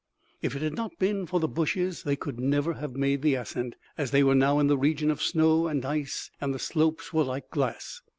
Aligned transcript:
If 0.41 0.55
it 0.55 0.63
had 0.63 0.73
not 0.73 0.97
been 0.97 1.27
for 1.27 1.39
the 1.39 1.47
bushes 1.47 2.01
they 2.01 2.15
could 2.15 2.39
never 2.39 2.73
have 2.73 2.95
made 2.95 3.21
the 3.21 3.35
ascent, 3.35 3.75
as 3.99 4.09
they 4.09 4.23
were 4.23 4.33
now 4.33 4.57
in 4.57 4.65
the 4.65 4.75
region 4.75 5.11
of 5.11 5.21
snow 5.21 5.67
and 5.67 5.85
ice 5.85 6.31
and 6.41 6.55
the 6.55 6.57
slopes 6.57 7.13
were 7.13 7.23
like 7.23 7.51
glass. 7.51 8.01